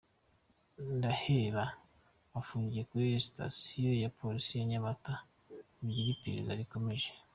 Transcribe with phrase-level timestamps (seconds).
[0.95, 1.65] Ndahera
[2.39, 5.13] afungiye kuri sitasiyo ya polisi ya Nyamata
[5.81, 7.09] mugihe iperereza rigikomeje.